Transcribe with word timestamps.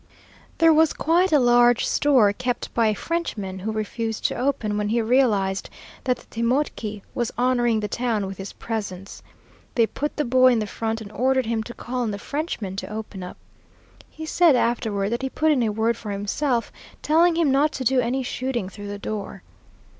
There 0.57 0.73
was 0.73 0.93
quite 0.93 1.31
a 1.31 1.37
large 1.37 1.85
store 1.85 2.33
kept 2.33 2.73
by 2.73 2.87
a 2.87 2.95
Frenchman, 2.95 3.59
who 3.59 3.71
refused 3.71 4.25
to 4.25 4.35
open, 4.35 4.75
when 4.75 4.89
he 4.89 4.99
realized 4.99 5.69
that 6.05 6.17
the 6.17 6.25
Timochi 6.25 7.03
was 7.13 7.31
honoring 7.37 7.81
the 7.81 7.87
town 7.87 8.25
with 8.25 8.39
his 8.39 8.51
presence. 8.51 9.21
They 9.75 9.85
put 9.85 10.15
the 10.15 10.25
boy 10.25 10.53
in 10.53 10.57
the 10.57 10.65
front 10.65 11.01
and 11.01 11.11
ordered 11.11 11.45
him 11.45 11.61
to 11.61 11.75
call 11.75 12.01
on 12.01 12.09
the 12.09 12.17
Frenchman 12.17 12.75
to 12.77 12.91
open 12.91 13.21
up. 13.21 13.37
He 14.09 14.25
said 14.25 14.55
afterward 14.55 15.09
that 15.09 15.21
he 15.21 15.29
put 15.29 15.51
in 15.51 15.61
a 15.61 15.69
word 15.69 15.95
for 15.95 16.09
himself, 16.09 16.71
telling 17.03 17.35
him 17.35 17.51
not 17.51 17.71
to 17.73 17.83
do 17.83 17.99
any 17.99 18.23
shooting 18.23 18.69
through 18.69 18.87
the 18.87 18.97
door. 18.97 19.43